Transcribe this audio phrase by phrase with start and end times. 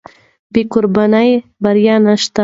[0.53, 1.29] بې قربانۍ
[1.63, 2.39] بریا نشته.